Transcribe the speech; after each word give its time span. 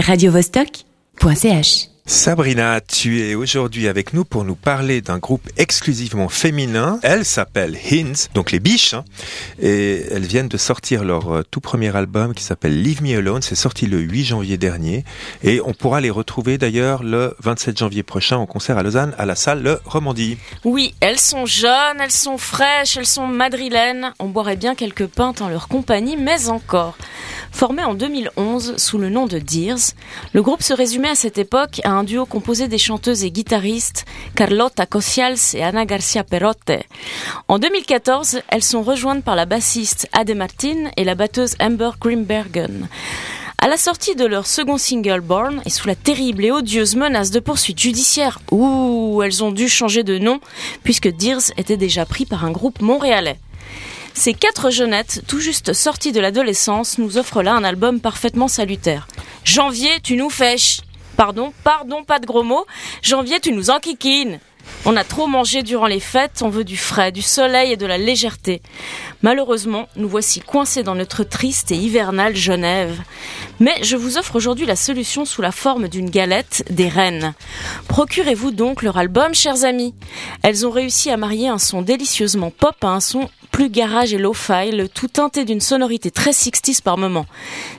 radiovostok.ch 0.00 1.93
Sabrina, 2.06 2.82
tu 2.82 3.22
es 3.22 3.34
aujourd'hui 3.34 3.88
avec 3.88 4.12
nous 4.12 4.26
pour 4.26 4.44
nous 4.44 4.56
parler 4.56 5.00
d'un 5.00 5.16
groupe 5.16 5.48
exclusivement 5.56 6.28
féminin. 6.28 7.00
Elles 7.02 7.24
s'appellent 7.24 7.78
Hints, 7.90 8.28
donc 8.34 8.52
les 8.52 8.60
biches, 8.60 8.92
hein. 8.92 9.06
et 9.58 10.04
elles 10.10 10.26
viennent 10.26 10.48
de 10.48 10.58
sortir 10.58 11.02
leur 11.02 11.32
euh, 11.32 11.42
tout 11.50 11.62
premier 11.62 11.96
album 11.96 12.34
qui 12.34 12.44
s'appelle 12.44 12.82
Leave 12.82 13.02
Me 13.02 13.16
Alone. 13.16 13.40
C'est 13.40 13.54
sorti 13.54 13.86
le 13.86 14.00
8 14.00 14.24
janvier 14.24 14.58
dernier, 14.58 15.02
et 15.42 15.62
on 15.64 15.72
pourra 15.72 16.02
les 16.02 16.10
retrouver 16.10 16.58
d'ailleurs 16.58 17.02
le 17.02 17.34
27 17.42 17.78
janvier 17.78 18.02
prochain 18.02 18.36
au 18.36 18.44
concert 18.44 18.76
à 18.76 18.82
Lausanne 18.82 19.14
à 19.16 19.24
la 19.24 19.34
salle 19.34 19.62
Le 19.62 19.80
Romandie. 19.86 20.36
Oui, 20.62 20.94
elles 21.00 21.18
sont 21.18 21.46
jeunes, 21.46 22.02
elles 22.02 22.10
sont 22.10 22.36
fraîches, 22.36 22.98
elles 22.98 23.06
sont 23.06 23.26
madrilènes. 23.26 24.12
On 24.18 24.26
boirait 24.26 24.56
bien 24.56 24.74
quelques 24.74 25.06
pintes 25.06 25.40
en 25.40 25.48
leur 25.48 25.68
compagnie, 25.68 26.18
mais 26.18 26.50
encore. 26.50 26.98
Formé 27.50 27.84
en 27.84 27.94
2011 27.94 28.76
sous 28.76 28.98
le 28.98 29.08
nom 29.08 29.26
de 29.26 29.38
Dears, 29.38 29.78
le 30.32 30.42
groupe 30.42 30.60
se 30.60 30.74
résumait 30.74 31.10
à 31.10 31.14
cette 31.14 31.38
époque 31.38 31.80
à 31.84 31.93
un 31.94 32.04
duo 32.04 32.26
composé 32.26 32.68
des 32.68 32.78
chanteuses 32.78 33.24
et 33.24 33.30
guitaristes 33.30 34.04
Carlota 34.34 34.86
Cocials 34.86 35.54
et 35.54 35.62
Ana 35.62 35.84
Garcia 35.84 36.24
Perotte. 36.24 36.72
En 37.48 37.58
2014, 37.58 38.40
elles 38.48 38.62
sont 38.62 38.82
rejointes 38.82 39.24
par 39.24 39.36
la 39.36 39.46
bassiste 39.46 40.08
Ade 40.12 40.34
Martin 40.34 40.90
et 40.96 41.04
la 41.04 41.14
batteuse 41.14 41.54
Amber 41.60 41.90
Grimbergen. 42.00 42.88
À 43.58 43.68
la 43.68 43.76
sortie 43.76 44.14
de 44.14 44.26
leur 44.26 44.46
second 44.46 44.76
single 44.76 45.20
Born 45.20 45.62
et 45.64 45.70
sous 45.70 45.88
la 45.88 45.94
terrible 45.94 46.44
et 46.44 46.50
odieuse 46.50 46.96
menace 46.96 47.30
de 47.30 47.40
poursuite 47.40 47.80
judiciaire, 47.80 48.40
ouh, 48.50 49.22
elles 49.22 49.42
ont 49.42 49.52
dû 49.52 49.68
changer 49.68 50.02
de 50.02 50.18
nom 50.18 50.40
puisque 50.82 51.08
Dears 51.08 51.50
était 51.56 51.78
déjà 51.78 52.04
pris 52.04 52.26
par 52.26 52.44
un 52.44 52.50
groupe 52.50 52.82
montréalais. 52.82 53.38
Ces 54.12 54.34
quatre 54.34 54.70
jeunettes, 54.70 55.22
tout 55.26 55.40
juste 55.40 55.72
sorties 55.72 56.12
de 56.12 56.20
l'adolescence, 56.20 56.98
nous 56.98 57.16
offrent 57.18 57.42
là 57.42 57.54
un 57.54 57.64
album 57.64 58.00
parfaitement 58.00 58.48
salutaire. 58.48 59.08
Janvier, 59.44 59.90
tu 60.02 60.16
nous 60.16 60.30
fèches. 60.30 60.82
Pardon, 61.16 61.52
pardon, 61.62 62.04
pas 62.04 62.18
de 62.18 62.26
gros 62.26 62.42
mots. 62.42 62.66
Janvier, 63.02 63.40
tu 63.40 63.52
nous 63.52 63.70
enquiquines. 63.70 64.40
On 64.86 64.96
a 64.96 65.04
trop 65.04 65.26
mangé 65.26 65.62
durant 65.62 65.86
les 65.86 66.00
fêtes, 66.00 66.42
on 66.42 66.48
veut 66.48 66.64
du 66.64 66.76
frais, 66.76 67.12
du 67.12 67.22
soleil 67.22 67.72
et 67.72 67.76
de 67.76 67.86
la 67.86 67.98
légèreté. 67.98 68.62
Malheureusement, 69.22 69.88
nous 69.96 70.08
voici 70.08 70.40
coincés 70.40 70.82
dans 70.82 70.94
notre 70.94 71.24
triste 71.24 71.70
et 71.70 71.76
hivernale 71.76 72.36
Genève. 72.36 73.00
Mais 73.60 73.74
je 73.82 73.96
vous 73.96 74.18
offre 74.18 74.36
aujourd'hui 74.36 74.66
la 74.66 74.76
solution 74.76 75.24
sous 75.24 75.42
la 75.42 75.52
forme 75.52 75.88
d'une 75.88 76.10
galette 76.10 76.64
des 76.70 76.88
reines. 76.88 77.34
Procurez-vous 77.88 78.50
donc 78.50 78.82
leur 78.82 78.98
album, 78.98 79.34
chers 79.34 79.64
amis. 79.64 79.94
Elles 80.42 80.66
ont 80.66 80.70
réussi 80.70 81.10
à 81.10 81.16
marier 81.16 81.48
un 81.48 81.58
son 81.58 81.82
délicieusement 81.82 82.50
pop 82.50 82.76
à 82.82 82.88
un 82.88 83.00
son 83.00 83.30
plus 83.54 83.70
garage 83.70 84.12
et 84.12 84.18
lo-fi, 84.18 84.72
le 84.72 84.88
tout 84.88 85.06
teinté 85.06 85.44
d'une 85.44 85.60
sonorité 85.60 86.10
très 86.10 86.32
60 86.32 86.82
par 86.82 86.98
moment. 86.98 87.24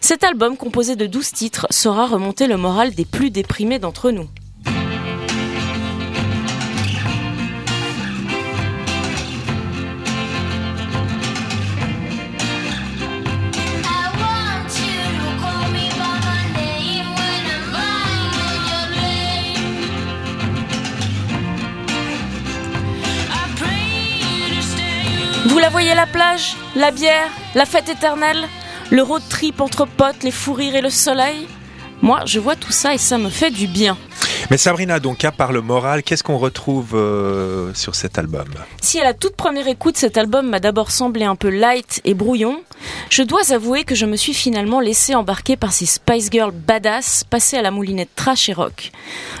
Cet 0.00 0.22
album, 0.22 0.56
composé 0.56 0.94
de 0.94 1.06
12 1.06 1.32
titres, 1.32 1.66
saura 1.68 2.06
remonter 2.06 2.46
le 2.46 2.56
moral 2.56 2.94
des 2.94 3.04
plus 3.04 3.30
déprimés 3.30 3.80
d'entre 3.80 4.12
nous. 4.12 4.28
La 25.94 26.06
plage, 26.06 26.56
la 26.74 26.90
bière, 26.90 27.30
la 27.54 27.64
fête 27.64 27.88
éternelle, 27.88 28.48
le 28.90 29.02
road 29.04 29.22
trip 29.30 29.60
entre 29.60 29.86
potes, 29.86 30.24
les 30.24 30.32
fous 30.32 30.52
rires 30.52 30.74
et 30.74 30.80
le 30.80 30.90
soleil 30.90 31.46
Moi, 32.02 32.22
je 32.26 32.40
vois 32.40 32.56
tout 32.56 32.72
ça 32.72 32.94
et 32.94 32.98
ça 32.98 33.16
me 33.16 33.30
fait 33.30 33.52
du 33.52 33.68
bien. 33.68 33.96
Mais 34.50 34.56
Sabrina, 34.56 34.98
donc 34.98 35.24
à 35.24 35.30
part 35.30 35.52
le 35.52 35.60
moral, 35.60 36.02
qu'est-ce 36.02 36.24
qu'on 36.24 36.36
retrouve 36.36 36.94
euh, 36.94 37.72
sur 37.74 37.94
cet 37.94 38.18
album? 38.18 38.48
Si 38.82 39.00
à 39.00 39.04
la 39.04 39.14
toute 39.14 39.36
première 39.36 39.68
écoute, 39.68 39.96
cet 39.96 40.18
album 40.18 40.50
m'a 40.50 40.58
d'abord 40.58 40.90
semblé 40.90 41.24
un 41.24 41.36
peu 41.36 41.48
light 41.48 42.00
et 42.04 42.14
brouillon, 42.14 42.60
je 43.08 43.22
dois 43.22 43.52
avouer 43.52 43.84
que 43.84 43.94
je 43.94 44.04
me 44.04 44.16
suis 44.16 44.34
finalement 44.34 44.80
laissé 44.80 45.14
embarquer 45.14 45.56
par 45.56 45.72
ces 45.72 45.86
Spice 45.86 46.28
Girls 46.30 46.52
badass 46.52 47.22
passées 47.22 47.56
à 47.56 47.62
la 47.62 47.70
moulinette 47.70 48.14
trash 48.16 48.48
et 48.48 48.52
rock. 48.52 48.90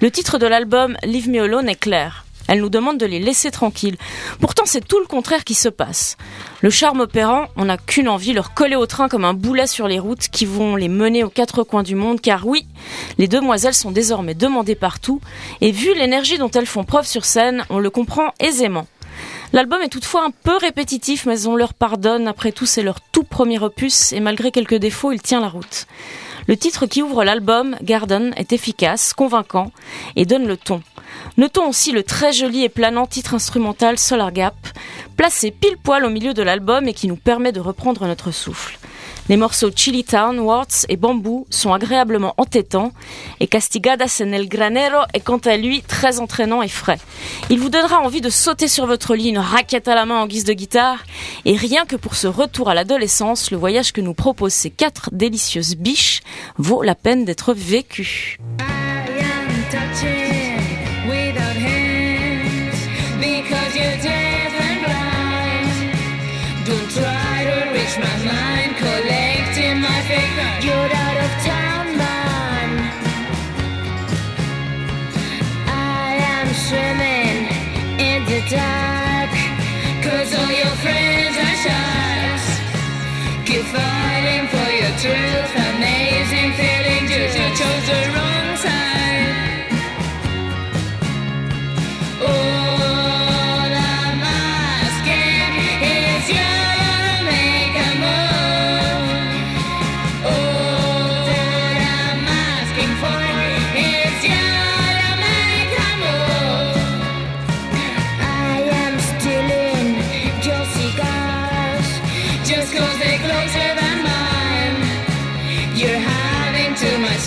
Le 0.00 0.12
titre 0.12 0.38
de 0.38 0.46
l'album 0.46 0.96
Leave 1.02 1.28
Me 1.28 1.42
Alone 1.42 1.68
est 1.68 1.74
clair. 1.74 2.25
Elle 2.48 2.60
nous 2.60 2.68
demande 2.68 2.98
de 2.98 3.06
les 3.06 3.18
laisser 3.18 3.50
tranquilles. 3.50 3.96
Pourtant, 4.40 4.64
c'est 4.66 4.86
tout 4.86 4.98
le 4.98 5.06
contraire 5.06 5.44
qui 5.44 5.54
se 5.54 5.68
passe. 5.68 6.16
Le 6.60 6.70
charme 6.70 7.00
opérant, 7.00 7.46
on 7.56 7.66
n'a 7.66 7.76
qu'une 7.76 8.08
envie, 8.08 8.32
leur 8.32 8.54
coller 8.54 8.76
au 8.76 8.86
train 8.86 9.08
comme 9.08 9.24
un 9.24 9.34
boulet 9.34 9.66
sur 9.66 9.88
les 9.88 9.98
routes 9.98 10.28
qui 10.28 10.46
vont 10.46 10.76
les 10.76 10.88
mener 10.88 11.24
aux 11.24 11.30
quatre 11.30 11.62
coins 11.62 11.82
du 11.82 11.94
monde, 11.94 12.20
car 12.20 12.46
oui, 12.46 12.66
les 13.18 13.28
demoiselles 13.28 13.74
sont 13.74 13.90
désormais 13.90 14.34
demandées 14.34 14.74
partout, 14.74 15.20
et 15.60 15.72
vu 15.72 15.94
l'énergie 15.94 16.38
dont 16.38 16.50
elles 16.50 16.66
font 16.66 16.84
preuve 16.84 17.06
sur 17.06 17.24
scène, 17.24 17.64
on 17.70 17.78
le 17.78 17.90
comprend 17.90 18.32
aisément. 18.40 18.86
L'album 19.52 19.80
est 19.82 19.88
toutefois 19.88 20.24
un 20.24 20.30
peu 20.30 20.56
répétitif, 20.56 21.26
mais 21.26 21.46
on 21.46 21.56
leur 21.56 21.74
pardonne, 21.74 22.28
après 22.28 22.52
tout 22.52 22.66
c'est 22.66 22.82
leur 22.82 23.00
tout 23.12 23.22
premier 23.22 23.58
opus, 23.58 24.12
et 24.12 24.20
malgré 24.20 24.50
quelques 24.50 24.74
défauts, 24.74 25.12
il 25.12 25.22
tient 25.22 25.40
la 25.40 25.48
route. 25.48 25.86
Le 26.48 26.56
titre 26.56 26.86
qui 26.86 27.02
ouvre 27.02 27.24
l'album, 27.24 27.76
Garden, 27.82 28.32
est 28.36 28.52
efficace, 28.52 29.12
convaincant, 29.12 29.72
et 30.14 30.26
donne 30.26 30.46
le 30.46 30.56
ton. 30.56 30.82
Notons 31.36 31.68
aussi 31.68 31.92
le 31.92 32.02
très 32.02 32.32
joli 32.32 32.62
et 32.62 32.68
planant 32.68 33.06
titre 33.06 33.34
instrumental 33.34 33.98
Solar 33.98 34.32
Gap, 34.32 34.54
placé 35.16 35.50
pile 35.50 35.76
poil 35.76 36.04
au 36.04 36.10
milieu 36.10 36.34
de 36.34 36.42
l'album 36.42 36.86
et 36.86 36.94
qui 36.94 37.08
nous 37.08 37.16
permet 37.16 37.52
de 37.52 37.60
reprendre 37.60 38.06
notre 38.06 38.30
souffle. 38.30 38.78
Les 39.28 39.36
morceaux 39.36 39.70
Chili 39.74 40.04
Town, 40.04 40.38
Warts 40.38 40.86
et 40.88 40.96
Bamboo 40.96 41.46
sont 41.50 41.72
agréablement 41.72 42.34
entêtants 42.36 42.92
et 43.40 43.48
Castigadas 43.48 44.22
en 44.24 44.32
el 44.32 44.48
Granero 44.48 45.02
est 45.14 45.20
quant 45.20 45.38
à 45.38 45.56
lui 45.56 45.82
très 45.82 46.20
entraînant 46.20 46.62
et 46.62 46.68
frais. 46.68 46.98
Il 47.50 47.58
vous 47.58 47.68
donnera 47.68 47.98
envie 47.98 48.20
de 48.20 48.30
sauter 48.30 48.68
sur 48.68 48.86
votre 48.86 49.16
lit, 49.16 49.30
une 49.30 49.38
raquette 49.38 49.88
à 49.88 49.96
la 49.96 50.06
main 50.06 50.20
en 50.20 50.26
guise 50.26 50.44
de 50.44 50.52
guitare 50.52 51.04
et 51.44 51.56
rien 51.56 51.86
que 51.86 51.96
pour 51.96 52.14
ce 52.14 52.28
retour 52.28 52.68
à 52.68 52.74
l'adolescence, 52.74 53.50
le 53.50 53.56
voyage 53.56 53.92
que 53.92 54.00
nous 54.00 54.14
proposent 54.14 54.52
ces 54.52 54.70
quatre 54.70 55.10
délicieuses 55.12 55.74
biches 55.74 56.20
vaut 56.56 56.82
la 56.82 56.94
peine 56.94 57.24
d'être 57.24 57.52
vécu. 57.52 58.38
Keep 83.46 83.62
fighting 83.72 84.46
for 84.48 84.70
your 84.78 84.92
truth 84.98 85.65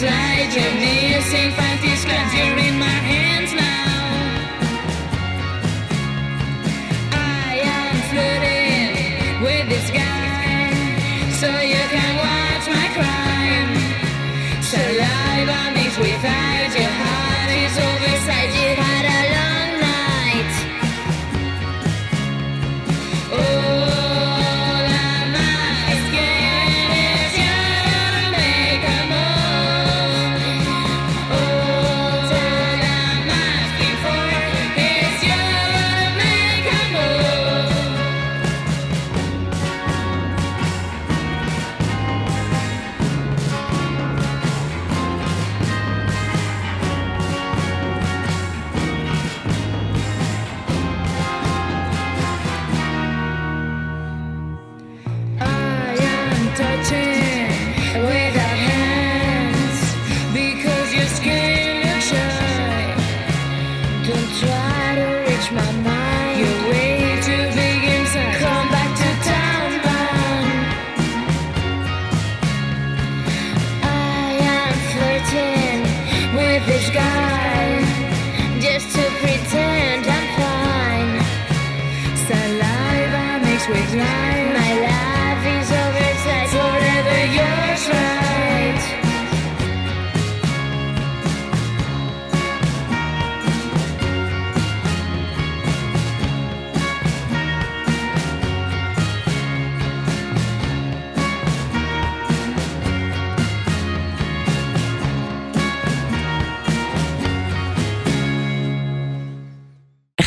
much 0.01 0.11
light, 0.11 0.49
you're 0.55 0.73
missing 0.75 1.51
panties 1.53 2.05
you're 2.05 2.57
in 2.57 2.79
my 2.79 2.85
hands 2.85 3.53
now. 3.53 3.85
I 7.11 7.59
am 7.63 7.95
flirting 8.09 9.41
with 9.43 9.69
this 9.69 9.89
guy 9.91 11.31
so 11.39 11.47
you 11.59 11.78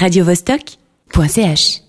radiovostok.ch 0.03 1.83